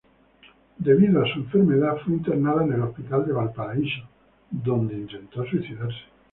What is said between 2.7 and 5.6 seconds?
el Hospital de Valparaíso, donde intentó